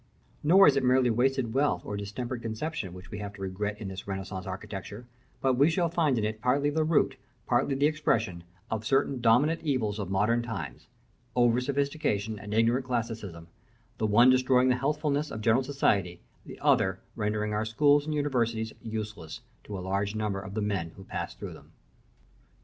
Nor 0.41 0.65
is 0.67 0.75
it 0.75 0.83
merely 0.83 1.11
wasted 1.11 1.53
wealth 1.53 1.83
or 1.85 1.95
distempered 1.95 2.41
conception 2.41 2.95
which 2.95 3.11
we 3.11 3.19
have 3.19 3.35
to 3.35 3.41
regret 3.43 3.79
in 3.79 3.87
this 3.87 4.07
Renaissance 4.07 4.47
architecture: 4.47 5.05
but 5.41 5.59
we 5.59 5.69
shall 5.69 5.89
find 5.89 6.17
in 6.17 6.25
it 6.25 6.41
partly 6.41 6.71
the 6.71 6.83
root, 6.83 7.17
partly 7.45 7.75
the 7.75 7.85
expression, 7.85 8.43
of 8.71 8.83
certain 8.83 9.21
dominant 9.21 9.61
evils 9.61 9.99
of 9.99 10.09
modern 10.09 10.41
times 10.41 10.87
over 11.35 11.61
sophistication 11.61 12.39
and 12.39 12.51
ignorant 12.51 12.87
classicalism; 12.87 13.47
the 13.99 14.07
one 14.07 14.31
destroying 14.31 14.69
the 14.69 14.75
healthfulness 14.75 15.29
of 15.29 15.41
general 15.41 15.61
society, 15.63 16.19
the 16.47 16.59
other 16.61 16.99
rendering 17.15 17.53
our 17.53 17.63
schools 17.63 18.05
and 18.05 18.15
universities 18.15 18.73
useless 18.81 19.41
to 19.63 19.77
a 19.77 19.81
large 19.85 20.15
number 20.15 20.41
of 20.41 20.55
the 20.55 20.61
men 20.63 20.89
who 20.95 21.03
pass 21.03 21.35
through 21.35 21.53
them. 21.53 21.73